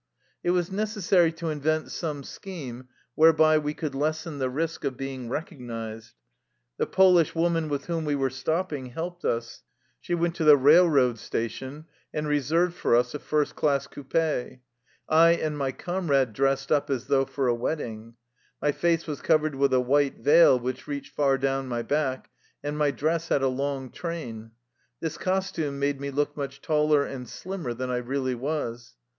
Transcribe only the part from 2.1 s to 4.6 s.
scheme whereby we could lessen the